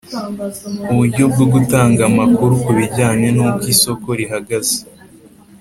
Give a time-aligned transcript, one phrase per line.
[0.91, 4.77] uburyo bwo gutanga amakuru ku bijyanye n'uko isoko rihagaze